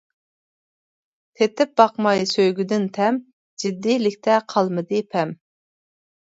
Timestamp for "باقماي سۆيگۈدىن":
1.81-2.87